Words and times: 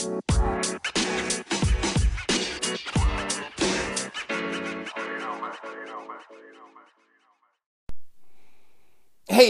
Hey, 0.00 0.14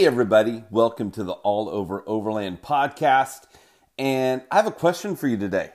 everybody, 0.05 0.65
welcome 0.69 1.11
to 1.11 1.23
the 1.23 1.31
All 1.31 1.69
Over 1.69 2.03
Overland 2.05 2.61
podcast. 2.61 3.45
And 3.97 4.43
I 4.51 4.57
have 4.57 4.67
a 4.67 4.71
question 4.71 5.15
for 5.15 5.29
you 5.29 5.37
today. 5.37 5.69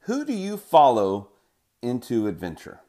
Who 0.00 0.26
do 0.26 0.34
you 0.34 0.58
follow 0.58 1.30
into 1.80 2.26
adventure? 2.26 2.80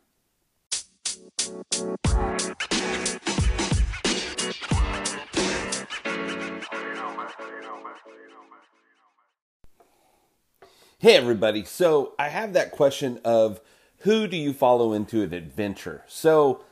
Hey, 11.04 11.18
everybody. 11.18 11.66
So 11.66 12.14
I 12.18 12.30
have 12.30 12.54
that 12.54 12.72
question 12.72 13.20
of 13.26 13.60
who 14.04 14.26
do 14.26 14.38
you 14.38 14.54
follow 14.54 14.94
into 14.94 15.22
an 15.22 15.34
adventure? 15.34 16.06
So 16.08 16.64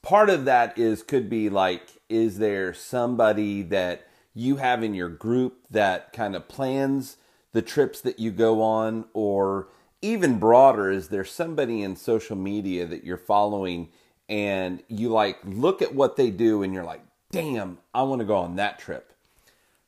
part 0.00 0.30
of 0.30 0.46
that 0.46 0.78
is 0.78 1.02
could 1.02 1.28
be 1.28 1.50
like, 1.50 1.82
is 2.08 2.38
there 2.38 2.72
somebody 2.72 3.60
that 3.64 4.08
you 4.32 4.56
have 4.56 4.82
in 4.82 4.94
your 4.94 5.10
group 5.10 5.66
that 5.70 6.14
kind 6.14 6.34
of 6.34 6.48
plans 6.48 7.18
the 7.52 7.60
trips 7.60 8.00
that 8.00 8.18
you 8.18 8.30
go 8.30 8.62
on? 8.62 9.04
Or 9.12 9.68
even 10.00 10.38
broader, 10.38 10.90
is 10.90 11.08
there 11.08 11.26
somebody 11.26 11.82
in 11.82 11.94
social 11.94 12.36
media 12.36 12.86
that 12.86 13.04
you're 13.04 13.18
following 13.18 13.90
and 14.30 14.82
you 14.88 15.10
like 15.10 15.40
look 15.44 15.82
at 15.82 15.94
what 15.94 16.16
they 16.16 16.30
do 16.30 16.62
and 16.62 16.72
you're 16.72 16.84
like, 16.84 17.02
damn, 17.30 17.76
I 17.92 18.02
want 18.04 18.20
to 18.20 18.24
go 18.24 18.36
on 18.36 18.56
that 18.56 18.78
trip? 18.78 19.12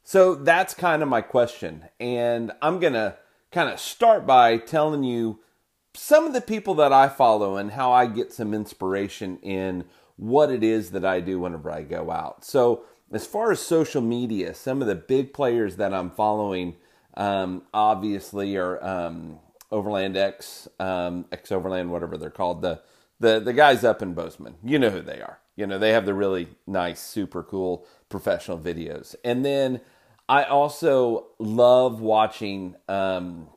So 0.04 0.34
that's 0.34 0.74
kind 0.74 1.02
of 1.02 1.08
my 1.08 1.22
question. 1.22 1.84
And 1.98 2.52
I'm 2.60 2.78
going 2.78 2.92
to 2.92 3.16
kind 3.50 3.68
of 3.68 3.80
start 3.80 4.26
by 4.26 4.56
telling 4.56 5.04
you 5.04 5.40
some 5.94 6.26
of 6.26 6.32
the 6.32 6.40
people 6.40 6.74
that 6.76 6.92
I 6.92 7.08
follow 7.08 7.56
and 7.56 7.72
how 7.72 7.92
I 7.92 8.06
get 8.06 8.32
some 8.32 8.54
inspiration 8.54 9.38
in 9.42 9.84
what 10.16 10.50
it 10.50 10.62
is 10.62 10.90
that 10.90 11.04
I 11.04 11.20
do 11.20 11.40
whenever 11.40 11.70
I 11.70 11.82
go 11.82 12.10
out. 12.10 12.44
So, 12.44 12.84
as 13.12 13.26
far 13.26 13.50
as 13.50 13.58
social 13.58 14.00
media, 14.00 14.54
some 14.54 14.80
of 14.80 14.86
the 14.86 14.94
big 14.94 15.32
players 15.32 15.76
that 15.76 15.92
I'm 15.92 16.10
following 16.10 16.76
um, 17.14 17.62
obviously 17.74 18.56
are 18.56 18.82
um, 18.84 19.40
Overland 19.72 20.16
X, 20.16 20.68
um, 20.78 21.24
X 21.32 21.50
Overland, 21.50 21.90
whatever 21.90 22.16
they're 22.16 22.30
called. 22.30 22.62
The, 22.62 22.80
the 23.18 23.40
the 23.40 23.52
guys 23.52 23.82
up 23.82 24.00
in 24.00 24.14
Bozeman, 24.14 24.54
you 24.62 24.78
know 24.78 24.90
who 24.90 25.02
they 25.02 25.20
are. 25.20 25.40
You 25.56 25.66
know 25.66 25.78
they 25.78 25.90
have 25.90 26.06
the 26.06 26.14
really 26.14 26.48
nice, 26.68 27.00
super 27.00 27.42
cool 27.42 27.84
professional 28.08 28.58
videos. 28.58 29.16
And 29.24 29.44
then 29.44 29.80
I 30.30 30.44
also 30.44 31.26
love 31.40 32.00
watching 32.00 32.76
um, 32.88 33.48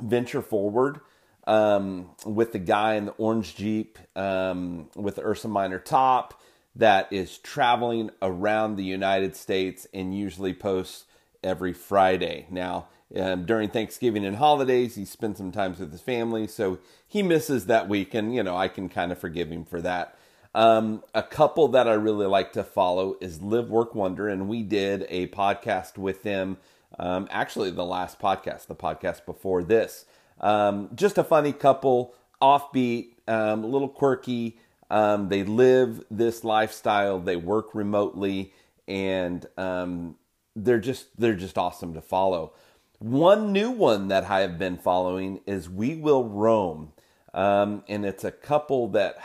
Venture 0.00 0.40
Forward 0.40 1.00
um, 1.46 2.08
with 2.24 2.52
the 2.52 2.58
guy 2.58 2.94
in 2.94 3.04
the 3.04 3.12
orange 3.12 3.54
Jeep 3.54 3.98
um, 4.16 4.88
with 4.96 5.16
the 5.16 5.22
Ursa 5.22 5.48
Minor 5.48 5.78
top 5.78 6.40
that 6.74 7.12
is 7.12 7.36
traveling 7.36 8.08
around 8.22 8.76
the 8.76 8.82
United 8.82 9.36
States 9.36 9.86
and 9.92 10.16
usually 10.16 10.54
posts 10.54 11.04
every 11.44 11.74
Friday. 11.74 12.46
Now, 12.48 12.86
um, 13.14 13.44
during 13.44 13.68
Thanksgiving 13.68 14.24
and 14.24 14.36
holidays, 14.36 14.94
he 14.94 15.04
spends 15.04 15.36
some 15.36 15.52
time 15.52 15.76
with 15.78 15.92
his 15.92 16.00
family, 16.00 16.46
so 16.46 16.78
he 17.06 17.22
misses 17.22 17.66
that 17.66 17.90
week, 17.90 18.14
and 18.14 18.34
you 18.34 18.42
know 18.42 18.56
I 18.56 18.68
can 18.68 18.88
kind 18.88 19.12
of 19.12 19.18
forgive 19.18 19.50
him 19.50 19.66
for 19.66 19.82
that. 19.82 20.18
Um, 20.56 21.04
a 21.14 21.22
couple 21.22 21.68
that 21.68 21.86
I 21.86 21.92
really 21.92 22.24
like 22.24 22.54
to 22.54 22.64
follow 22.64 23.18
is 23.20 23.42
Live 23.42 23.68
Work 23.68 23.94
Wander, 23.94 24.26
and 24.30 24.48
we 24.48 24.62
did 24.62 25.04
a 25.10 25.26
podcast 25.26 25.98
with 25.98 26.22
them. 26.22 26.56
Um, 26.98 27.28
actually, 27.30 27.70
the 27.72 27.84
last 27.84 28.18
podcast, 28.18 28.66
the 28.66 28.74
podcast 28.74 29.26
before 29.26 29.62
this. 29.62 30.06
Um, 30.40 30.88
just 30.94 31.18
a 31.18 31.24
funny 31.24 31.52
couple, 31.52 32.14
offbeat, 32.40 33.08
um, 33.28 33.64
a 33.64 33.66
little 33.66 33.90
quirky. 33.90 34.56
Um, 34.90 35.28
they 35.28 35.44
live 35.44 36.02
this 36.10 36.42
lifestyle. 36.42 37.18
They 37.18 37.36
work 37.36 37.74
remotely, 37.74 38.54
and 38.88 39.44
um, 39.58 40.16
they're 40.54 40.80
just 40.80 41.20
they're 41.20 41.34
just 41.34 41.58
awesome 41.58 41.92
to 41.92 42.00
follow. 42.00 42.54
One 42.98 43.52
new 43.52 43.70
one 43.70 44.08
that 44.08 44.24
I 44.30 44.40
have 44.40 44.58
been 44.58 44.78
following 44.78 45.40
is 45.44 45.68
We 45.68 45.96
Will 45.96 46.24
Roam, 46.24 46.92
and 47.34 48.06
it's 48.06 48.24
a 48.24 48.32
couple 48.32 48.88
that 48.92 49.18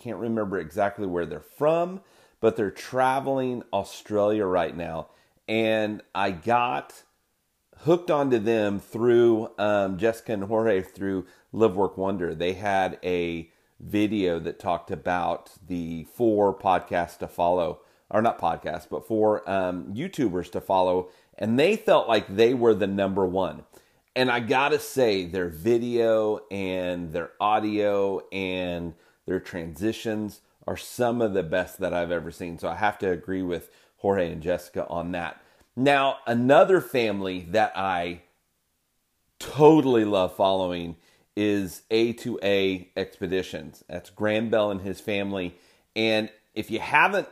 can't 0.00 0.18
remember 0.18 0.58
exactly 0.58 1.06
where 1.06 1.26
they're 1.26 1.40
from, 1.40 2.00
but 2.40 2.56
they're 2.56 2.70
traveling 2.70 3.62
Australia 3.72 4.46
right 4.46 4.76
now. 4.76 5.08
And 5.46 6.02
I 6.14 6.30
got 6.30 7.02
hooked 7.78 8.10
onto 8.10 8.38
them 8.38 8.78
through 8.78 9.50
um, 9.58 9.98
Jessica 9.98 10.32
and 10.32 10.44
Jorge 10.44 10.82
through 10.82 11.26
Live 11.52 11.76
Work 11.76 11.96
Wander. 11.96 12.34
They 12.34 12.54
had 12.54 12.98
a 13.02 13.50
video 13.78 14.38
that 14.38 14.58
talked 14.58 14.90
about 14.90 15.52
the 15.66 16.04
four 16.04 16.56
podcasts 16.56 17.18
to 17.18 17.28
follow, 17.28 17.80
or 18.10 18.22
not 18.22 18.38
podcasts, 18.38 18.86
but 18.88 19.06
four 19.06 19.48
um, 19.48 19.94
YouTubers 19.94 20.50
to 20.52 20.60
follow. 20.60 21.08
And 21.38 21.58
they 21.58 21.76
felt 21.76 22.08
like 22.08 22.36
they 22.36 22.54
were 22.54 22.74
the 22.74 22.86
number 22.86 23.26
one. 23.26 23.64
And 24.14 24.30
I 24.30 24.40
gotta 24.40 24.78
say, 24.78 25.24
their 25.24 25.48
video 25.48 26.40
and 26.50 27.12
their 27.12 27.30
audio 27.40 28.20
and 28.30 28.94
their 29.30 29.38
transitions 29.38 30.40
are 30.66 30.76
some 30.76 31.22
of 31.22 31.34
the 31.34 31.44
best 31.44 31.78
that 31.78 31.94
I've 31.94 32.10
ever 32.10 32.32
seen. 32.32 32.58
So 32.58 32.66
I 32.66 32.74
have 32.74 32.98
to 32.98 33.08
agree 33.08 33.42
with 33.42 33.70
Jorge 33.98 34.32
and 34.32 34.42
Jessica 34.42 34.88
on 34.88 35.12
that. 35.12 35.40
Now, 35.76 36.16
another 36.26 36.80
family 36.80 37.46
that 37.50 37.72
I 37.76 38.22
totally 39.38 40.04
love 40.04 40.34
following 40.34 40.96
is 41.36 41.82
A2A 41.92 42.88
Expeditions. 42.96 43.84
That's 43.88 44.10
Graham 44.10 44.50
Bell 44.50 44.72
and 44.72 44.80
his 44.80 44.98
family. 44.98 45.54
And 45.94 46.28
if 46.56 46.68
you 46.68 46.80
haven't 46.80 47.28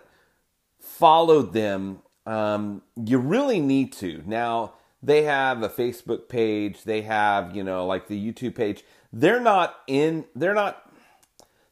followed 0.79 1.53
them, 1.53 1.99
um, 2.27 2.83
you 2.95 3.19
really 3.19 3.59
need 3.59 3.93
to. 3.95 4.23
Now, 4.25 4.75
they 5.03 5.25
have 5.25 5.65
a 5.65 5.69
Facebook 5.69 6.29
page, 6.29 6.85
they 6.85 7.03
have, 7.03 7.57
you 7.57 7.65
know, 7.65 7.85
like 7.87 8.07
the 8.07 8.33
YouTube 8.33 8.55
page. 8.55 8.85
They're 9.13 9.41
not 9.41 9.81
in, 9.89 10.27
they're 10.37 10.55
not 10.55 10.88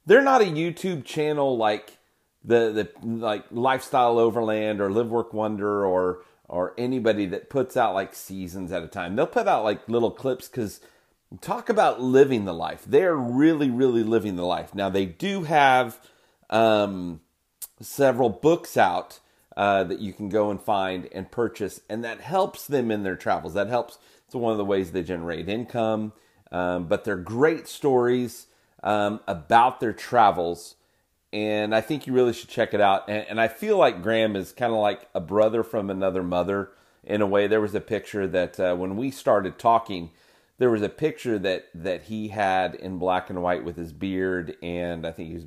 they're 0.06 0.22
not 0.22 0.42
a 0.42 0.46
YouTube 0.46 1.04
channel 1.04 1.56
like 1.56 1.98
the 2.44 2.90
the 3.02 3.06
like 3.06 3.44
Lifestyle 3.50 4.18
Overland 4.18 4.80
or 4.80 4.90
Live 4.90 5.10
Work 5.10 5.34
Wander 5.34 5.84
or 5.84 6.22
or 6.48 6.74
anybody 6.78 7.26
that 7.26 7.50
puts 7.50 7.76
out 7.76 7.94
like 7.94 8.14
seasons 8.14 8.70
at 8.70 8.84
a 8.84 8.88
time. 8.88 9.16
They'll 9.16 9.26
put 9.26 9.48
out 9.48 9.64
like 9.64 9.88
little 9.88 10.12
clips 10.12 10.48
because 10.48 10.80
talk 11.40 11.68
about 11.68 12.00
living 12.00 12.44
the 12.44 12.54
life. 12.54 12.84
They're 12.86 13.16
really, 13.16 13.68
really 13.68 14.04
living 14.04 14.36
the 14.36 14.46
life. 14.46 14.74
Now 14.74 14.88
they 14.88 15.06
do 15.06 15.42
have 15.42 15.98
um, 16.48 17.20
several 17.80 18.30
books 18.30 18.76
out 18.76 19.18
uh, 19.56 19.84
that 19.84 19.98
you 19.98 20.12
can 20.12 20.28
go 20.28 20.50
and 20.50 20.60
find 20.60 21.08
and 21.12 21.30
purchase, 21.30 21.80
and 21.90 22.04
that 22.04 22.20
helps 22.20 22.66
them 22.66 22.92
in 22.92 23.02
their 23.02 23.16
travels. 23.16 23.54
That 23.54 23.68
helps. 23.68 23.98
It's 24.26 24.34
one 24.34 24.52
of 24.52 24.58
the 24.58 24.64
ways 24.64 24.90
they 24.92 25.02
generate 25.02 25.48
income. 25.48 26.12
Um, 26.52 26.86
but 26.86 27.04
they're 27.04 27.16
great 27.16 27.66
stories 27.66 28.46
um, 28.86 29.20
about 29.26 29.80
their 29.80 29.92
travels. 29.92 30.76
And 31.32 31.74
I 31.74 31.80
think 31.80 32.06
you 32.06 32.12
really 32.12 32.32
should 32.32 32.48
check 32.48 32.72
it 32.72 32.80
out. 32.80 33.08
And, 33.08 33.26
and 33.28 33.40
I 33.40 33.48
feel 33.48 33.76
like 33.76 34.00
Graham 34.00 34.36
is 34.36 34.52
kind 34.52 34.72
of 34.72 34.78
like 34.78 35.08
a 35.12 35.20
brother 35.20 35.62
from 35.64 35.90
another 35.90 36.22
mother 36.22 36.70
in 37.02 37.20
a 37.20 37.26
way. 37.26 37.48
There 37.48 37.60
was 37.60 37.74
a 37.74 37.80
picture 37.80 38.28
that 38.28 38.60
uh, 38.60 38.76
when 38.76 38.96
we 38.96 39.10
started 39.10 39.58
talking, 39.58 40.12
there 40.58 40.70
was 40.70 40.82
a 40.82 40.88
picture 40.88 41.36
that, 41.40 41.66
that 41.74 42.04
he 42.04 42.28
had 42.28 42.76
in 42.76 42.98
black 42.98 43.28
and 43.28 43.42
white 43.42 43.64
with 43.64 43.76
his 43.76 43.92
beard. 43.92 44.56
And 44.62 45.04
I 45.04 45.10
think 45.10 45.28
he 45.30 45.34
was 45.34 45.46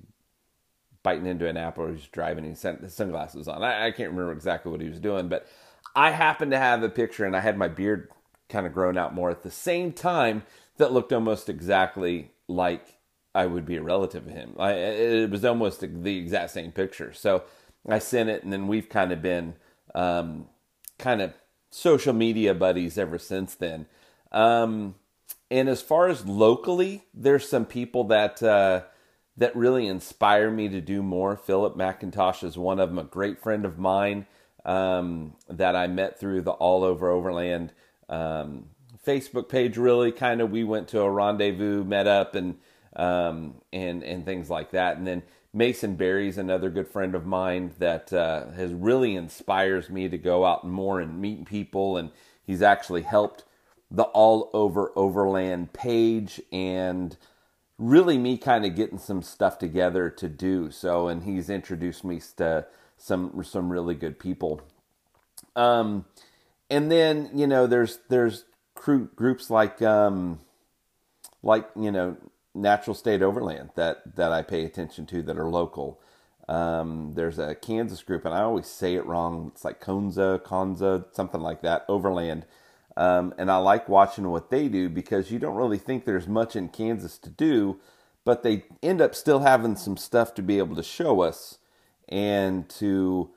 biting 1.02 1.26
into 1.26 1.48
an 1.48 1.56
apple 1.56 1.86
or 1.86 1.88
he 1.88 1.94
was 1.94 2.08
driving 2.08 2.44
he 2.44 2.54
sent 2.54 2.82
his 2.82 2.94
sunglasses 2.94 3.48
on. 3.48 3.64
I, 3.64 3.88
I 3.88 3.92
can't 3.92 4.12
remember 4.12 4.34
exactly 4.34 4.70
what 4.70 4.82
he 4.82 4.90
was 4.90 5.00
doing, 5.00 5.30
but 5.30 5.48
I 5.96 6.12
happened 6.12 6.52
to 6.52 6.60
have 6.60 6.84
a 6.84 6.90
picture 6.90 7.26
and 7.26 7.38
I 7.38 7.40
had 7.40 7.58
my 7.58 7.70
beard 7.70 8.10
kind 8.50 8.68
of 8.68 8.74
grown 8.74 8.98
out 8.98 9.16
more 9.16 9.30
at 9.30 9.44
the 9.44 9.52
same 9.52 9.94
time 9.94 10.44
that 10.76 10.92
looked 10.92 11.14
almost 11.14 11.48
exactly 11.48 12.32
like 12.50 12.99
I 13.40 13.46
would 13.46 13.66
be 13.66 13.78
a 13.78 13.82
relative 13.82 14.28
of 14.28 14.34
him. 14.34 14.56
I, 14.60 14.72
it 14.74 15.30
was 15.30 15.46
almost 15.46 15.80
the 15.80 16.18
exact 16.18 16.52
same 16.52 16.72
picture. 16.72 17.14
So 17.14 17.44
I 17.88 18.00
sent 18.00 18.30
it, 18.30 18.44
and 18.44 18.52
then 18.52 18.68
we've 18.68 18.90
kind 18.90 19.12
of 19.14 19.22
been 19.22 19.56
um, 19.96 20.48
kind 20.98 21.22
of 21.22 21.34
social 21.70 22.14
media 22.14 22.54
buddies 22.54 22.98
ever 22.98 23.18
since 23.18 23.56
then. 23.56 23.86
Um, 24.34 24.96
and 25.50 25.70
as 25.70 25.82
far 25.82 26.10
as 26.10 26.26
locally, 26.26 27.06
there's 27.14 27.48
some 27.48 27.66
people 27.66 28.04
that 28.06 28.44
uh, 28.44 28.82
that 29.38 29.56
really 29.56 29.88
inspire 29.88 30.52
me 30.52 30.68
to 30.68 30.82
do 30.82 31.02
more. 31.02 31.38
Philip 31.38 31.78
McIntosh 31.78 32.44
is 32.44 32.58
one 32.58 32.80
of 32.82 32.90
them, 32.90 33.00
a 33.00 33.04
great 33.04 33.40
friend 33.40 33.64
of 33.66 33.80
mine 33.80 34.26
um, 34.66 35.34
that 35.48 35.76
I 35.78 35.88
met 35.88 36.20
through 36.20 36.42
the 36.42 36.52
All 36.52 36.84
Over 36.84 37.10
Overland 37.10 37.72
um, 38.10 38.66
Facebook 39.08 39.48
page. 39.48 39.78
Really, 39.78 40.12
kind 40.12 40.42
of, 40.42 40.52
we 40.52 40.66
went 40.66 40.90
to 40.90 41.00
a 41.02 41.10
rendezvous, 41.10 41.86
met 41.86 42.06
up, 42.06 42.36
and 42.36 42.58
um, 42.96 43.56
and 43.72 44.04
and 44.04 44.26
things 44.26 44.50
like 44.50 44.72
that. 44.72 44.98
And 44.98 45.08
then 45.08 45.24
Mason 45.54 45.96
Berry's 45.96 46.38
another 46.38 46.70
good 46.70 46.88
friend 46.88 47.16
of 47.16 47.26
mine 47.26 47.74
that 47.80 48.14
uh, 48.14 48.52
has 48.52 48.72
really 48.74 49.16
inspires 49.16 49.90
me 49.90 50.08
to 50.10 50.18
go 50.18 50.46
out 50.46 50.66
more 50.66 51.00
and 51.00 51.20
meet 51.20 51.46
people. 51.46 51.98
And 51.98 52.12
he's 52.46 52.62
actually 52.62 53.02
helped 53.02 53.46
the 53.90 54.04
All 54.04 54.50
Over 54.54 54.92
Overland 54.96 55.74
page 55.74 56.42
and 56.52 57.18
really 57.80 58.18
me 58.18 58.38
kind 58.38 58.66
of 58.66 58.76
getting 58.76 59.00
some 59.00 59.24
stuff 59.24 59.58
together 59.58 60.10
to 60.10 60.30
do. 60.30 60.70
So, 60.70 61.08
and 61.08 61.24
he's 61.24 61.50
introduced 61.50 62.04
me 62.04 62.22
to 62.38 62.68
some 62.98 63.44
some 63.44 63.72
really 63.72 63.96
good 63.96 64.20
people. 64.20 64.62
Um, 65.56 66.06
and 66.70 66.92
then 66.92 67.32
you 67.34 67.48
know 67.48 67.66
there's 67.66 68.00
there's 68.10 68.46
groups 68.76 69.50
like 69.50 69.82
um, 69.82 70.40
like 71.42 71.68
you 71.76 71.92
know 71.92 72.18
Natural 72.62 72.94
State 72.94 73.22
Overland 73.22 73.72
that 73.76 74.16
that 74.16 74.32
I 74.32 74.42
pay 74.42 74.66
attention 74.66 75.06
to 75.08 75.22
that 75.24 75.38
are 75.38 75.50
local. 75.50 76.00
Um, 76.48 77.14
there's 77.14 77.38
a 77.38 77.56
Kansas 77.56 78.02
group, 78.02 78.26
and 78.26 78.34
I 78.34 78.42
always 78.42 78.68
say 78.68 78.96
it 78.96 79.06
wrong. 79.06 79.52
It's 79.54 79.64
like 79.64 79.80
Konza, 79.80 80.42
Konza, 80.44 81.06
something 81.12 81.42
like 81.42 81.62
that. 81.62 81.86
Overland, 81.88 82.46
um, 82.98 83.34
and 83.38 83.52
I 83.52 83.58
like 83.58 83.88
watching 83.88 84.30
what 84.30 84.50
they 84.50 84.68
do 84.68 84.90
because 84.90 85.32
you 85.32 85.40
don't 85.40 85.56
really 85.56 85.78
think 85.78 86.06
there's 86.06 86.28
much 86.28 86.56
in 86.56 86.70
Kansas 86.70 87.18
to 87.20 87.30
do, 87.30 87.80
but 88.26 88.44
they 88.44 88.66
end 88.82 89.00
up 89.00 89.14
still 89.14 89.40
having 89.40 89.76
some 89.76 89.96
stuff 89.96 90.34
to 90.36 90.42
be 90.42 90.58
able 90.58 90.76
to 90.76 90.84
show 90.84 91.22
us 91.22 91.60
and 92.08 92.68
to 92.70 93.30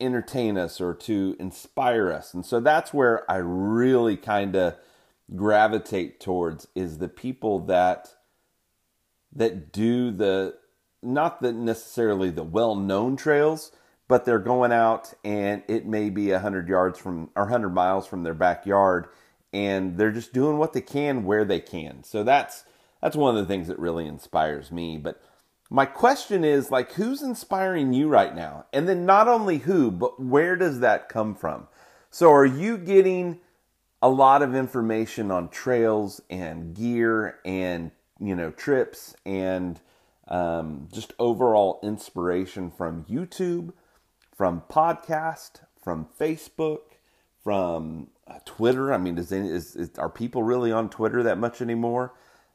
entertain 0.00 0.56
us 0.56 0.80
or 0.80 0.94
to 0.94 1.36
inspire 1.40 2.12
us. 2.12 2.34
And 2.34 2.44
so 2.44 2.60
that's 2.60 2.94
where 2.94 3.28
I 3.30 3.36
really 3.36 4.16
kind 4.16 4.54
of 4.54 4.76
gravitate 5.34 6.20
towards 6.20 6.68
is 6.74 6.98
the 6.98 7.08
people 7.08 7.58
that 7.60 8.14
that 9.32 9.72
do 9.72 10.10
the 10.10 10.56
not 11.02 11.40
the 11.40 11.52
necessarily 11.52 12.30
the 12.30 12.42
well-known 12.42 13.16
trails, 13.16 13.72
but 14.08 14.24
they're 14.24 14.38
going 14.38 14.72
out 14.72 15.12
and 15.24 15.62
it 15.68 15.86
may 15.86 16.10
be 16.10 16.32
100 16.32 16.68
yards 16.68 16.98
from 16.98 17.30
or 17.36 17.44
100 17.44 17.70
miles 17.70 18.06
from 18.06 18.22
their 18.22 18.34
backyard 18.34 19.08
and 19.52 19.96
they're 19.96 20.10
just 20.12 20.32
doing 20.32 20.58
what 20.58 20.72
they 20.72 20.80
can 20.80 21.24
where 21.24 21.44
they 21.44 21.60
can. 21.60 22.02
So 22.04 22.24
that's 22.24 22.64
that's 23.00 23.16
one 23.16 23.36
of 23.36 23.40
the 23.40 23.52
things 23.52 23.68
that 23.68 23.78
really 23.78 24.06
inspires 24.06 24.72
me, 24.72 24.96
but 24.96 25.22
my 25.70 25.84
question 25.84 26.44
is 26.44 26.70
like 26.70 26.92
who's 26.92 27.22
inspiring 27.22 27.92
you 27.92 28.08
right 28.08 28.34
now? 28.34 28.66
And 28.72 28.88
then 28.88 29.06
not 29.06 29.28
only 29.28 29.58
who, 29.58 29.90
but 29.90 30.20
where 30.20 30.56
does 30.56 30.80
that 30.80 31.08
come 31.08 31.34
from? 31.34 31.68
So 32.10 32.32
are 32.32 32.46
you 32.46 32.78
getting 32.78 33.40
a 34.00 34.08
lot 34.08 34.42
of 34.42 34.54
information 34.54 35.30
on 35.30 35.48
trails 35.48 36.20
and 36.30 36.74
gear 36.74 37.38
and 37.44 37.90
you 38.20 38.34
know 38.34 38.50
trips 38.50 39.14
and 39.24 39.80
um, 40.28 40.88
just 40.92 41.12
overall 41.18 41.80
inspiration 41.82 42.70
from 42.70 43.04
YouTube, 43.04 43.72
from 44.36 44.62
podcast, 44.70 45.60
from 45.82 46.06
Facebook, 46.18 46.80
from 47.42 48.08
uh, 48.26 48.38
Twitter. 48.44 48.92
I 48.92 48.98
mean, 48.98 49.16
is, 49.16 49.32
is, 49.32 49.90
are 49.98 50.10
people 50.10 50.42
really 50.42 50.70
on 50.70 50.90
Twitter 50.90 51.22
that 51.22 51.38
much 51.38 51.62
anymore? 51.62 52.12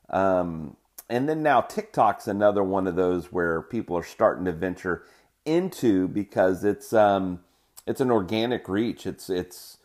Um, 0.10 0.78
and 1.10 1.28
then 1.28 1.42
now 1.44 1.62
TikTok's 1.62 2.28
another 2.28 2.64
one 2.64 2.88
of 2.88 2.96
those 2.96 3.32
where 3.32 3.62
people 3.62 3.98
are 3.98 4.04
starting 4.04 4.46
to 4.46 4.52
venture 4.52 5.04
into 5.46 6.08
because 6.08 6.64
it's 6.64 6.94
um, 6.94 7.42
it's 7.86 8.02
an 8.02 8.12
organic 8.12 8.70
reach. 8.70 9.06
It's 9.06 9.30
it's 9.30 9.78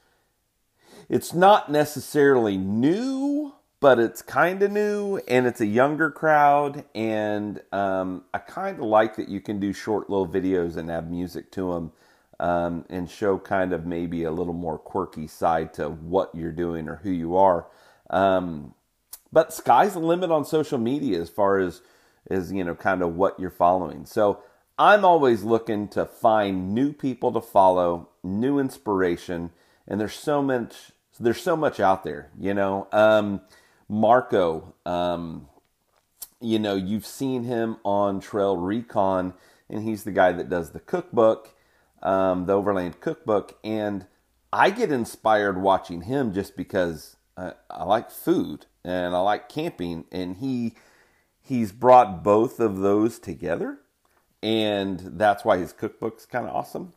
it's 1.09 1.33
not 1.35 1.71
necessarily 1.71 2.57
new, 2.57 3.55
but 3.81 3.99
it's 3.99 4.23
kind 4.23 4.63
of 4.63 4.73
new 4.73 5.19
and 5.29 5.47
it's 5.47 5.61
a 5.61 5.67
younger 5.67 6.11
crowd. 6.11 6.85
And 6.95 7.61
um, 7.73 8.25
I 8.35 8.39
kind 8.39 8.79
of 8.79 8.85
like 8.85 9.17
that 9.17 9.29
you 9.29 9.41
can 9.41 9.61
do 9.61 9.73
short 9.73 10.11
little 10.11 10.27
videos 10.27 10.77
and 10.77 10.91
add 10.91 11.11
music 11.11 11.53
to 11.53 11.73
them 11.73 11.93
um, 12.41 12.85
and 12.89 13.09
show 13.09 13.39
kind 13.39 13.73
of 13.73 13.87
maybe 13.87 14.25
a 14.25 14.33
little 14.33 14.53
more 14.53 14.79
quirky 14.79 15.27
side 15.27 15.75
to 15.75 15.89
what 15.89 16.35
you're 16.35 16.53
doing 16.53 16.89
or 16.89 16.97
who 16.97 17.11
you 17.11 17.37
are. 17.37 17.67
Um, 18.11 18.75
but 19.33 19.53
sky's 19.53 19.93
the 19.93 20.01
limit 20.01 20.31
on 20.31 20.45
social 20.45 20.79
media 20.79 21.21
as 21.21 21.29
far 21.29 21.59
as 21.59 21.83
as 22.31 22.53
you 22.53 22.65
know 22.65 22.75
kind 22.75 23.03
of 23.03 23.15
what 23.15 23.39
you're 23.39 23.51
following. 23.51 24.07
So 24.07 24.41
I'm 24.79 25.05
always 25.05 25.43
looking 25.43 25.89
to 25.89 26.07
find 26.07 26.75
new 26.75 26.93
people 26.93 27.33
to 27.33 27.41
follow, 27.41 28.09
new 28.23 28.59
inspiration, 28.59 29.51
and 29.87 30.01
there's 30.01 30.15
so 30.15 30.43
much 30.43 30.93
there's 31.21 31.43
so 31.43 31.57
much 31.57 31.81
out 31.81 32.05
there, 32.05 32.31
you 32.39 32.55
know. 32.55 32.89
Marco, 33.89 34.75
um, 34.85 35.49
you 36.41 36.59
know, 36.59 36.75
you've 36.75 37.07
seen 37.07 37.45
him 37.45 37.79
on 37.85 38.21
Trail 38.21 38.57
Recon, 38.57 39.35
and 39.69 39.83
he's 39.83 40.05
the 40.05 40.13
guy 40.13 40.33
that 40.33 40.49
does 40.49 40.71
the 40.71 40.81
cookbook, 40.81 41.55
um, 42.03 42.47
the 42.47 42.53
Overland 42.53 43.01
Cookbook, 43.01 43.59
and 43.65 44.07
I 44.53 44.71
get 44.71 44.93
inspired 44.93 45.61
watching 45.61 46.03
him 46.03 46.33
just 46.33 46.57
because 46.57 47.17
I, 47.37 47.53
I 47.71 47.85
like 47.85 48.11
food 48.11 48.67
and 48.85 49.15
I 49.15 49.21
like 49.21 49.49
camping, 49.49 50.05
and 50.13 50.37
he 50.37 50.75
he's 51.43 51.73
brought 51.73 52.23
both 52.23 52.61
of 52.61 52.79
those 52.79 53.19
together, 53.19 53.79
and 54.43 55.01
that's 55.01 55.45
why 55.45 55.59
his 55.59 55.73
cookbook's 55.73 56.27
kind 56.27 56.47
of 56.47 56.55
awesome. 56.55 56.93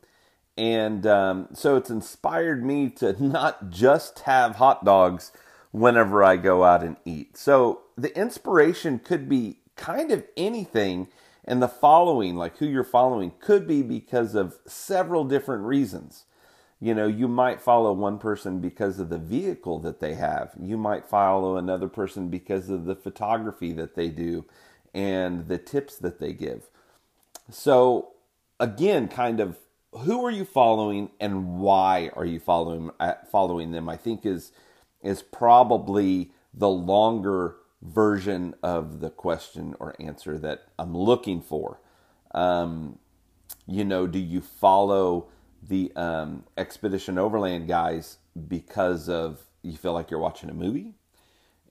And 0.58 1.08
um, 1.08 1.48
so 1.54 1.78
it's 1.78 1.90
inspired 1.90 2.64
me 2.64 2.90
to 2.92 3.22
not 3.24 3.70
just 3.70 4.20
have 4.20 4.58
hot 4.58 4.86
dogs 4.86 5.32
whenever 5.72 6.24
I 6.24 6.38
go 6.38 6.64
out 6.64 6.84
and 6.84 6.98
eat. 7.06 7.38
So 7.38 7.82
the 7.98 8.16
inspiration 8.18 9.00
could 9.00 9.28
be 9.28 9.60
kind 9.76 10.12
of 10.12 10.24
anything, 10.38 11.08
and 11.46 11.62
the 11.62 11.68
following, 11.68 12.36
like 12.36 12.58
who 12.58 12.68
you're 12.68 12.84
following, 12.84 13.34
could 13.40 13.68
be 13.68 13.82
because 13.82 14.36
of 14.36 14.60
several 14.66 15.24
different 15.24 15.64
reasons. 15.64 16.26
You 16.80 16.96
know, 16.96 17.08
you 17.08 17.28
might 17.28 17.62
follow 17.62 17.94
one 17.94 18.18
person 18.18 18.60
because 18.60 19.00
of 19.00 19.10
the 19.10 19.20
vehicle 19.20 19.80
that 19.80 20.00
they 20.00 20.16
have. 20.16 20.52
You 20.60 20.78
might 20.78 21.06
follow 21.06 21.56
another 21.56 21.88
person 21.88 22.30
because 22.30 22.70
of 22.70 22.86
the 22.86 22.96
photography 22.96 23.72
that 23.74 23.96
they 23.96 24.10
do 24.10 24.46
and 24.94 25.48
the 25.48 25.60
tips 25.60 25.98
that 25.98 26.20
they 26.20 26.34
give. 26.34 26.70
So, 27.52 28.14
again, 28.60 29.08
kind 29.08 29.40
of 29.40 29.58
who 29.92 30.26
are 30.26 30.32
you 30.32 30.46
following 30.46 31.12
and 31.20 31.60
why 31.60 32.10
are 32.16 32.26
you 32.26 32.40
following 32.40 32.92
uh, 33.00 33.14
following 33.32 33.72
them? 33.72 33.90
I 33.90 33.98
think 33.98 34.26
is 34.26 34.52
is 35.04 35.22
probably 35.22 36.32
the 36.54 36.70
longer 36.70 37.56
version 37.82 38.54
of 38.62 39.00
the 39.00 39.10
question 39.10 39.76
or 39.80 39.96
answer 40.00 40.38
that 40.38 40.66
I'm 40.78 40.96
looking 40.96 41.42
for. 41.42 41.80
Um, 42.34 43.00
you 43.68 43.84
know, 43.84 44.08
do 44.08 44.20
you 44.20 44.42
follow 44.42 45.28
the 45.68 45.92
um, 45.96 46.44
Expedition 46.58 47.18
Overland 47.18 47.68
guys 47.68 48.18
because 48.48 49.10
of 49.10 49.42
you 49.62 49.78
feel 49.78 49.94
like 49.94 50.12
you're 50.12 50.20
watching 50.20 50.50
a 50.50 50.54
movie? 50.54 50.94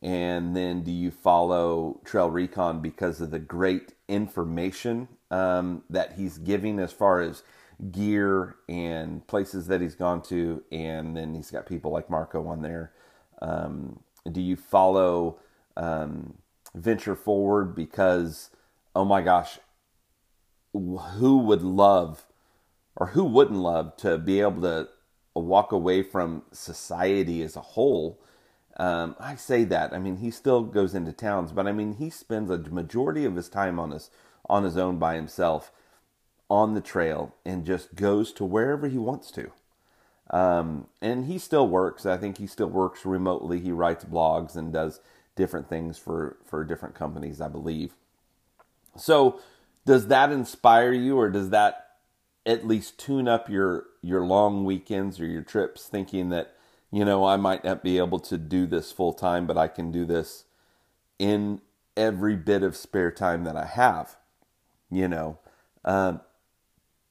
And 0.02 0.56
then 0.56 0.82
do 0.82 0.90
you 0.90 1.10
follow 1.10 2.00
Trail 2.04 2.30
Recon 2.30 2.80
because 2.80 3.20
of 3.20 3.30
the 3.30 3.38
great 3.38 3.92
information 4.08 5.08
um, 5.30 5.82
that 5.90 6.14
he's 6.14 6.38
giving 6.38 6.78
as 6.78 6.92
far 6.92 7.20
as 7.20 7.42
gear 7.90 8.56
and 8.68 9.26
places 9.26 9.66
that 9.66 9.82
he's 9.82 9.94
gone 9.94 10.22
to? 10.22 10.62
And 10.72 11.16
then 11.16 11.34
he's 11.34 11.50
got 11.50 11.66
people 11.66 11.90
like 11.90 12.08
Marco 12.08 12.46
on 12.46 12.62
there. 12.62 12.92
Um, 13.40 14.00
do 14.30 14.40
you 14.40 14.56
follow 14.56 15.38
um, 15.76 16.34
Venture 16.74 17.16
Forward 17.16 17.74
because, 17.74 18.50
oh 18.94 19.04
my 19.04 19.22
gosh, 19.22 19.58
who 20.72 21.38
would 21.38 21.62
love 21.62 22.26
or 22.96 23.08
who 23.08 23.24
wouldn't 23.24 23.58
love 23.58 23.96
to 23.98 24.18
be 24.18 24.40
able 24.40 24.62
to 24.62 24.88
walk 25.34 25.72
away 25.72 26.02
from 26.02 26.42
society 26.52 27.42
as 27.42 27.56
a 27.56 27.60
whole? 27.60 28.20
Um, 28.76 29.16
I 29.18 29.36
say 29.36 29.64
that. 29.64 29.92
I 29.92 29.98
mean, 29.98 30.18
he 30.18 30.30
still 30.30 30.62
goes 30.62 30.94
into 30.94 31.12
towns, 31.12 31.52
but 31.52 31.66
I 31.66 31.72
mean, 31.72 31.94
he 31.94 32.10
spends 32.10 32.50
a 32.50 32.58
majority 32.58 33.24
of 33.24 33.36
his 33.36 33.48
time 33.48 33.78
on 33.78 33.90
his 33.90 34.10
on 34.48 34.64
his 34.64 34.76
own 34.76 34.98
by 34.98 35.14
himself 35.14 35.70
on 36.48 36.74
the 36.74 36.80
trail 36.80 37.34
and 37.44 37.64
just 37.64 37.94
goes 37.94 38.32
to 38.32 38.44
wherever 38.44 38.88
he 38.88 38.98
wants 38.98 39.30
to. 39.30 39.52
Um, 40.30 40.86
and 41.02 41.26
he 41.26 41.38
still 41.38 41.66
works. 41.66 42.06
I 42.06 42.16
think 42.16 42.38
he 42.38 42.46
still 42.46 42.68
works 42.68 43.04
remotely. 43.04 43.60
He 43.60 43.72
writes 43.72 44.04
blogs 44.04 44.56
and 44.56 44.72
does 44.72 45.00
different 45.36 45.68
things 45.68 45.98
for 45.98 46.36
for 46.44 46.64
different 46.64 46.94
companies, 46.94 47.40
I 47.40 47.48
believe. 47.48 47.94
So, 48.96 49.40
does 49.86 50.06
that 50.08 50.30
inspire 50.30 50.92
you, 50.92 51.18
or 51.18 51.30
does 51.30 51.50
that 51.50 51.90
at 52.46 52.66
least 52.66 52.98
tune 52.98 53.28
up 53.28 53.48
your 53.48 53.86
your 54.02 54.24
long 54.24 54.64
weekends 54.64 55.20
or 55.20 55.26
your 55.26 55.42
trips 55.42 55.86
thinking 55.86 56.30
that 56.30 56.54
you 56.90 57.04
know 57.04 57.24
I 57.26 57.36
might 57.36 57.64
not 57.64 57.82
be 57.82 57.98
able 57.98 58.18
to 58.20 58.38
do 58.38 58.66
this 58.66 58.92
full 58.92 59.12
time 59.12 59.46
but 59.46 59.58
I 59.58 59.68
can 59.68 59.92
do 59.92 60.04
this 60.04 60.44
in 61.18 61.60
every 61.96 62.36
bit 62.36 62.62
of 62.62 62.76
spare 62.76 63.10
time 63.10 63.44
that 63.44 63.56
I 63.56 63.66
have 63.66 64.16
you 64.90 65.06
know 65.06 65.38
um, 65.84 66.20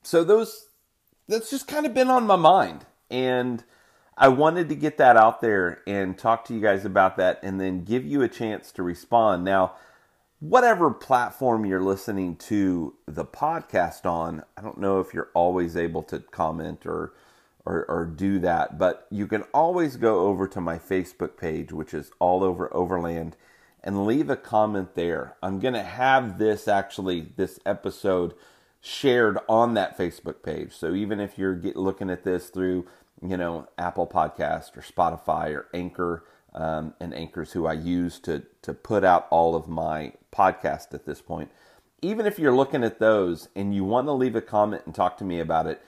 so 0.02 0.24
those 0.24 0.68
that's 1.28 1.52
just 1.52 1.68
kind 1.68 1.86
of 1.86 1.94
been 1.94 2.10
on 2.10 2.26
my 2.26 2.36
mind 2.36 2.86
and 3.10 3.64
I 4.18 4.28
wanted 4.28 4.70
to 4.70 4.76
get 4.76 4.98
that 4.98 5.16
out 5.16 5.42
there 5.42 5.82
and 5.88 6.18
talk 6.18 6.46
to 6.46 6.54
you 6.54 6.62
guys 6.62 6.86
about 6.86 7.18
that 7.18 7.40
and 7.42 7.60
then 7.60 7.84
give 7.84 8.06
you 8.06 8.22
a 8.22 8.28
chance 8.28 8.72
to 8.74 8.84
respond 8.84 9.44
now 9.44 9.76
whatever 10.40 10.92
platform 10.92 11.66
you're 11.66 11.82
listening 11.82 12.36
to 12.36 12.96
the 13.06 13.26
podcast 13.26 14.06
on, 14.06 14.44
I 14.58 14.62
don't 14.62 14.78
know 14.78 15.00
if 15.00 15.14
you're 15.14 15.30
always 15.34 15.76
able 15.76 16.04
to 16.04 16.20
comment 16.20 16.86
or 16.86 17.14
or, 17.66 17.86
or 17.90 18.06
do 18.06 18.40
that. 18.40 18.80
But 18.80 19.06
you 19.12 19.28
can 19.28 19.44
always 19.54 19.98
go 19.98 20.22
over 20.22 20.48
to 20.48 20.62
my 20.62 20.80
Facebook 20.80 21.38
page, 21.38 21.72
which 21.72 21.94
is 21.94 22.12
all 22.18 22.44
over 22.44 22.74
Overland, 22.74 23.36
and 23.84 24.06
leave 24.06 24.30
a 24.30 24.38
comment 24.38 24.96
there. 24.96 25.36
I'm 25.44 25.60
going 25.60 25.74
to 25.74 25.84
have 25.84 26.40
this 26.40 26.68
actually, 26.68 27.34
this 27.36 27.60
episode 27.66 28.34
shared 28.82 29.38
on 29.48 29.74
that 29.74 29.98
Facebook 29.98 30.44
page. 30.44 30.74
So 30.74 30.94
even 30.94 31.20
if 31.20 31.38
you're 31.38 31.56
get, 31.56 31.76
looking 31.76 32.10
at 32.10 32.24
this 32.24 32.50
through, 32.50 32.88
you 33.22 33.38
know, 33.38 33.68
Apple 33.78 34.08
Podcast 34.08 34.78
or 34.78 34.82
Spotify 34.82 35.54
or 35.54 35.68
Anchor, 35.74 36.24
um, 36.54 36.94
and 37.00 37.14
Anchor's 37.14 37.52
who 37.52 37.66
I 37.66 37.74
use 37.74 38.20
to 38.22 38.44
to 38.64 38.74
put 38.74 39.04
out 39.04 39.28
all 39.30 39.56
of 39.56 39.68
my 39.68 40.14
podcast 40.32 40.94
at 40.94 41.06
this 41.06 41.22
point. 41.22 41.52
Even 42.02 42.26
if 42.26 42.40
you're 42.40 42.56
looking 42.56 42.84
at 42.84 43.00
those 43.00 43.50
and 43.56 43.76
you 43.76 43.84
want 43.84 44.08
to 44.08 44.14
leave 44.14 44.36
a 44.36 44.42
comment 44.42 44.84
and 44.86 44.96
talk 44.96 45.18
to 45.18 45.26
me 45.26 45.40
about 45.40 45.68
it, 45.68 45.82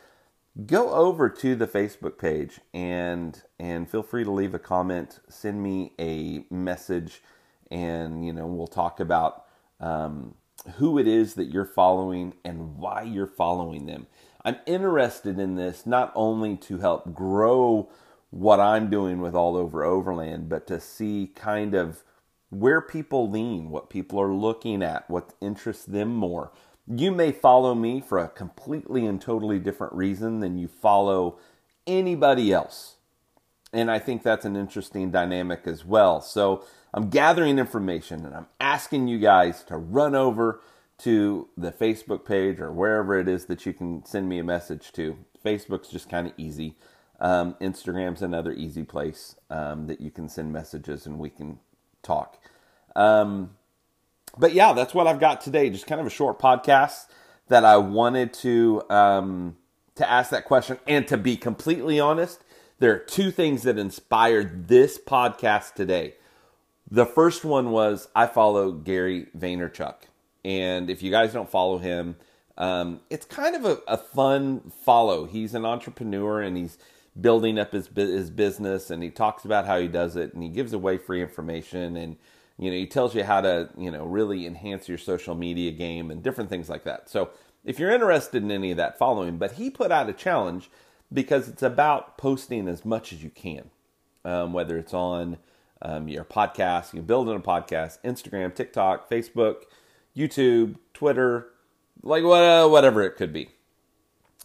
go 0.65 0.91
over 0.93 1.29
to 1.29 1.55
the 1.55 1.67
Facebook 1.67 2.17
page 2.17 2.60
and 2.74 3.43
and 3.60 3.89
feel 3.89 4.03
free 4.03 4.24
to 4.24 4.31
leave 4.31 4.53
a 4.53 4.60
comment. 4.60 5.19
Send 5.29 5.63
me 5.63 5.93
a 6.00 6.45
message, 6.53 7.24
and 7.69 8.25
you 8.25 8.33
know 8.33 8.45
we'll 8.45 8.67
talk 8.67 9.00
about 9.00 9.45
um, 9.79 10.36
who 10.77 10.98
it 10.98 11.08
is 11.08 11.34
that 11.36 11.51
you're 11.51 11.65
following 11.65 12.34
and 12.44 12.77
why 12.77 13.03
you're 13.03 13.27
following 13.27 13.86
them. 13.86 14.08
I'm 14.44 14.58
interested 14.65 15.39
in 15.39 15.56
this 15.56 15.86
not 15.86 16.12
only 16.15 16.56
to 16.58 16.80
help 16.80 17.13
grow 17.13 17.89
what 18.32 18.60
I'm 18.60 18.89
doing 18.89 19.22
with 19.22 19.36
All 19.36 19.56
Over 19.56 19.84
Overland, 19.84 20.50
but 20.50 20.65
to 20.68 20.80
see 20.80 21.32
kind 21.36 21.74
of 21.74 22.03
where 22.50 22.82
people 22.82 23.30
lean, 23.30 23.70
what 23.70 23.89
people 23.89 24.20
are 24.20 24.34
looking 24.34 24.82
at, 24.84 25.10
what 25.10 25.34
interests 25.41 25.86
them 25.86 26.13
more. 26.13 26.51
You 26.88 27.12
may 27.12 27.32
follow 27.32 27.75
me 27.75 28.01
for 28.01 28.18
a 28.18 28.27
completely 28.27 29.06
and 29.06 29.22
totally 29.22 29.60
different 29.60 29.94
reason 29.94 30.39
than 30.39 30.58
you 30.58 30.68
follow 30.68 31.38
anybody 31.88 32.51
else. 32.51 32.96
And 33.74 33.89
I 33.89 34.00
think 34.00 34.24
that's 34.24 34.46
an 34.46 34.56
interesting 34.56 35.12
dynamic 35.12 35.62
as 35.65 35.86
well. 35.86 36.20
So 36.22 36.65
I'm 36.93 37.10
gathering 37.10 37.57
information 37.57 38.25
and 38.25 38.36
I'm 38.36 38.48
asking 38.60 39.07
you 39.07 39.19
guys 39.19 39.63
to 39.65 39.77
run 39.77 40.15
over 40.15 40.62
to 41.00 41.48
the 41.57 41.71
Facebook 41.71 42.25
page 42.25 42.60
or 42.60 42.71
wherever 42.71 43.17
it 43.17 43.27
is 43.27 43.45
that 43.45 43.65
you 43.65 43.74
can 43.74 44.05
send 44.05 44.29
me 44.29 44.39
a 44.39 44.43
message 44.43 44.91
to. 44.93 45.17
Facebook's 45.43 45.88
just 45.88 46.10
kind 46.10 46.27
of 46.27 46.33
easy. 46.38 46.75
Um, 47.19 47.55
Instagram's 47.62 48.21
another 48.21 48.51
easy 48.51 48.83
place 48.83 49.36
um, 49.50 49.88
that 49.88 50.01
you 50.01 50.12
can 50.12 50.27
send 50.27 50.51
messages 50.51 51.05
and 51.05 51.17
we 51.17 51.29
can 51.29 51.60
talk. 52.03 52.38
Um, 52.95 53.51
but 54.38 54.53
yeah, 54.53 54.74
that's 54.74 54.93
what 54.93 55.07
I've 55.07 55.19
got 55.19 55.41
today. 55.41 55.69
Just 55.69 55.88
kind 55.88 56.01
of 56.01 56.07
a 56.07 56.12
short 56.12 56.39
podcast 56.39 57.07
that 57.48 57.65
I 57.65 57.77
wanted 57.77 58.33
to 58.36 58.83
um, 58.89 59.57
to 59.95 60.10
ask 60.10 60.29
that 60.31 60.45
question. 60.45 60.77
And 60.88 61.07
to 61.07 61.17
be 61.17 61.36
completely 61.38 62.00
honest, 62.00 62.43
there 62.79 62.93
are 62.93 63.00
two 63.00 63.31
things 63.31 63.63
that 63.63 63.77
inspired 63.77 64.67
this 64.67 64.98
podcast 64.98 65.74
today. 65.74 66.15
The 66.91 67.05
first 67.05 67.45
one 67.45 67.71
was 67.71 68.10
I 68.13 68.27
follow 68.27 68.71
Gary 68.74 69.27
Vaynerchuk, 69.38 69.95
and 70.43 70.89
if 70.89 71.01
you 71.01 71.10
guys 71.10 71.31
don't 71.31 71.50
follow 71.50 71.77
him, 71.77 72.17
um, 72.57 73.00
it's 73.10 73.25
kind 73.25 73.55
of 73.55 73.65
a, 73.65 73.77
a 73.88 73.98
fun 73.98 74.71
follow. 74.83 75.25
He's 75.25 75.55
an 75.55 75.65
entrepreneur 75.65 76.41
and 76.41 76.57
he's 76.57 76.77
building 77.19 77.57
up 77.57 77.71
his 77.71 77.89
his 77.95 78.29
business, 78.29 78.89
and 78.89 79.01
he 79.01 79.10
talks 79.10 79.45
about 79.45 79.65
how 79.65 79.79
he 79.79 79.88
does 79.88 80.17
it, 80.17 80.33
and 80.33 80.43
he 80.43 80.50
gives 80.50 80.74
away 80.74 80.98
free 80.98 81.21
information 81.21 81.95
and 81.95 82.17
you 82.62 82.69
know, 82.69 82.77
he 82.77 82.86
tells 82.86 83.15
you 83.15 83.24
how 83.24 83.41
to, 83.41 83.69
you 83.75 83.89
know, 83.89 84.05
really 84.05 84.45
enhance 84.45 84.88
your 84.88 85.00
social 85.00 85.33
media 85.33 85.71
game 85.71 86.12
and 86.12 86.21
different 86.21 86.50
things 86.50 86.69
like 86.69 86.83
that. 86.83 87.10
So 87.10 87.31
if 87.65 87.79
you're 87.79 87.89
interested 87.89 88.43
in 88.43 88.51
any 88.51 88.69
of 88.69 88.77
that, 88.77 89.00
follow 89.00 89.24
him. 89.24 89.38
But 89.38 89.53
he 89.53 89.71
put 89.71 89.91
out 89.91 90.10
a 90.10 90.13
challenge 90.13 90.69
because 91.12 91.50
it's 91.50 91.63
about 91.63 92.19
posting 92.19 92.67
as 92.67 92.86
much 92.86 93.12
as 93.13 93.24
you 93.24 93.31
can, 93.31 93.71
um, 94.24 94.53
whether 94.53 94.77
it's 94.77 94.93
on 94.93 95.38
um, 95.82 96.08
your 96.08 96.24
podcast, 96.24 96.94
you 96.94 97.02
build 97.02 97.30
in 97.30 97.36
a 97.36 97.40
podcast, 97.40 97.98
Instagram, 98.04 98.54
TikTok, 98.54 99.10
Facebook, 99.10 99.64
YouTube, 100.16 100.76
Twitter, 100.94 101.48
like 102.04 102.24
what, 102.24 102.70
whatever 102.70 103.02
it 103.02 103.16
could 103.16 103.34
be. 103.34 103.50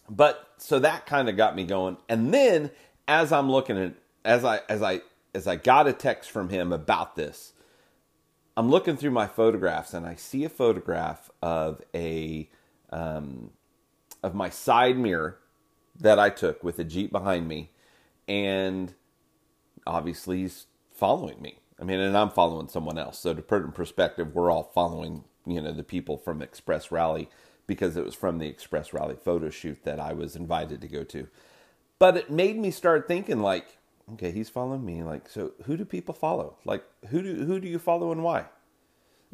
But 0.09 0.47
so 0.57 0.79
that 0.79 1.05
kind 1.05 1.29
of 1.29 1.37
got 1.37 1.55
me 1.55 1.65
going. 1.65 1.97
And 2.07 2.33
then 2.33 2.71
as 3.07 3.31
I'm 3.31 3.51
looking 3.51 3.77
at 3.77 3.93
as 4.25 4.43
I 4.43 4.61
as 4.69 4.81
I 4.81 5.01
as 5.33 5.47
I 5.47 5.55
got 5.55 5.87
a 5.87 5.93
text 5.93 6.31
from 6.31 6.49
him 6.49 6.71
about 6.71 7.15
this, 7.15 7.53
I'm 8.55 8.69
looking 8.69 8.97
through 8.97 9.11
my 9.11 9.27
photographs 9.27 9.93
and 9.93 10.05
I 10.05 10.15
see 10.15 10.43
a 10.43 10.49
photograph 10.49 11.29
of 11.41 11.81
a 11.93 12.49
um, 12.89 13.51
of 14.23 14.33
my 14.33 14.49
side 14.49 14.97
mirror 14.97 15.37
that 15.99 16.19
I 16.19 16.29
took 16.29 16.63
with 16.63 16.79
a 16.79 16.83
Jeep 16.83 17.11
behind 17.11 17.47
me, 17.47 17.71
and 18.27 18.93
obviously 19.85 20.39
he's 20.39 20.67
following 20.97 21.41
me. 21.41 21.59
I 21.79 21.83
mean, 21.83 21.99
and 21.99 22.17
I'm 22.17 22.31
following 22.31 22.67
someone 22.67 22.97
else. 22.97 23.19
So 23.19 23.33
to 23.33 23.41
put 23.41 23.61
it 23.61 23.65
in 23.65 23.71
perspective, 23.71 24.33
we're 24.33 24.51
all 24.51 24.71
following 24.73 25.23
you 25.45 25.61
know 25.61 25.71
the 25.71 25.83
people 25.83 26.17
from 26.17 26.41
Express 26.41 26.91
Rally 26.91 27.29
because 27.67 27.97
it 27.97 28.05
was 28.05 28.15
from 28.15 28.39
the 28.39 28.47
Express 28.47 28.93
Rally 28.93 29.15
photo 29.15 29.49
shoot 29.49 29.83
that 29.83 29.99
I 29.99 30.13
was 30.13 30.35
invited 30.35 30.81
to 30.81 30.87
go 30.87 31.03
to. 31.05 31.27
But 31.99 32.17
it 32.17 32.31
made 32.31 32.57
me 32.57 32.71
start 32.71 33.07
thinking 33.07 33.41
like, 33.41 33.77
okay, 34.13 34.31
he's 34.31 34.49
following 34.49 34.85
me. 34.85 35.03
Like, 35.03 35.29
so 35.29 35.51
who 35.65 35.77
do 35.77 35.85
people 35.85 36.13
follow? 36.13 36.57
Like, 36.65 36.83
who 37.09 37.21
do 37.21 37.45
who 37.45 37.59
do 37.59 37.67
you 37.67 37.79
follow 37.79 38.11
and 38.11 38.23
why? 38.23 38.45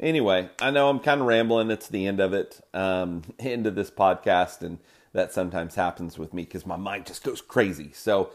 Anyway, 0.00 0.50
I 0.60 0.70
know 0.70 0.88
I'm 0.88 0.98
kind 0.98 1.20
of 1.20 1.26
rambling. 1.26 1.70
It's 1.70 1.88
the 1.88 2.06
end 2.06 2.20
of 2.20 2.32
it, 2.32 2.60
um, 2.74 3.22
end 3.38 3.66
of 3.66 3.74
this 3.74 3.90
podcast, 3.90 4.62
and 4.62 4.78
that 5.12 5.32
sometimes 5.32 5.76
happens 5.76 6.18
with 6.18 6.34
me 6.34 6.42
because 6.42 6.66
my 6.66 6.76
mind 6.76 7.06
just 7.06 7.22
goes 7.22 7.40
crazy. 7.40 7.92
So 7.92 8.30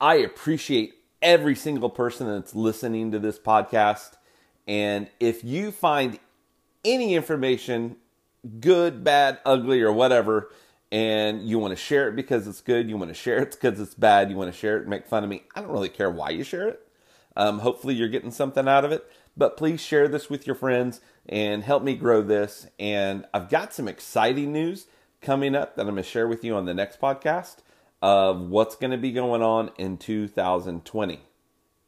I 0.00 0.16
appreciate 0.16 0.94
every 1.22 1.54
single 1.54 1.90
person 1.90 2.26
that's 2.26 2.54
listening 2.54 3.12
to 3.12 3.18
this 3.18 3.38
podcast. 3.38 4.12
And 4.66 5.08
if 5.18 5.44
you 5.44 5.70
find 5.70 6.18
any 6.84 7.14
information, 7.14 7.96
good, 8.60 9.04
bad, 9.04 9.38
ugly, 9.44 9.82
or 9.82 9.92
whatever, 9.92 10.50
and 10.92 11.46
you 11.46 11.58
want 11.58 11.72
to 11.72 11.76
share 11.76 12.08
it 12.08 12.16
because 12.16 12.46
it's 12.46 12.60
good, 12.60 12.88
you 12.88 12.96
want 12.96 13.10
to 13.10 13.14
share 13.14 13.38
it 13.38 13.52
because 13.52 13.78
it's 13.80 13.94
bad, 13.94 14.30
you 14.30 14.36
want 14.36 14.52
to 14.52 14.58
share 14.58 14.76
it 14.76 14.82
and 14.82 14.90
make 14.90 15.06
fun 15.06 15.22
of 15.22 15.30
me, 15.30 15.44
I 15.54 15.60
don't 15.60 15.70
really 15.70 15.88
care 15.88 16.10
why 16.10 16.30
you 16.30 16.42
share 16.42 16.68
it. 16.68 16.86
Um, 17.36 17.60
hopefully, 17.60 17.94
you're 17.94 18.08
getting 18.08 18.32
something 18.32 18.66
out 18.66 18.84
of 18.84 18.92
it. 18.92 19.10
But 19.36 19.56
please 19.56 19.80
share 19.80 20.08
this 20.08 20.28
with 20.28 20.46
your 20.46 20.56
friends 20.56 21.00
and 21.28 21.62
help 21.62 21.82
me 21.82 21.94
grow 21.94 22.22
this. 22.22 22.66
And 22.78 23.24
I've 23.32 23.48
got 23.48 23.72
some 23.72 23.86
exciting 23.86 24.52
news 24.52 24.86
coming 25.20 25.54
up 25.54 25.76
that 25.76 25.82
I'm 25.82 25.94
going 25.94 26.02
to 26.02 26.02
share 26.02 26.26
with 26.26 26.44
you 26.44 26.56
on 26.56 26.64
the 26.64 26.74
next 26.74 27.00
podcast 27.00 27.58
of 28.02 28.40
what's 28.40 28.76
going 28.76 28.90
to 28.90 28.98
be 28.98 29.12
going 29.12 29.42
on 29.42 29.70
in 29.78 29.96
2020. 29.96 31.20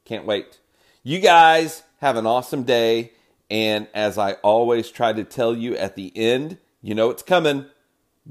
Can't 0.04 0.26
wait. 0.26 0.58
You 1.02 1.20
guys 1.20 1.82
have 2.00 2.16
an 2.16 2.26
awesome 2.26 2.64
day. 2.64 3.12
And 3.50 3.86
as 3.94 4.16
I 4.16 4.34
always 4.34 4.90
try 4.90 5.12
to 5.12 5.24
tell 5.24 5.54
you 5.54 5.76
at 5.76 5.94
the 5.94 6.12
end, 6.16 6.58
you 6.80 6.94
know 6.94 7.10
it's 7.10 7.22
coming. 7.22 7.66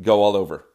Go 0.02 0.22
all 0.24 0.36
over. 0.36 0.66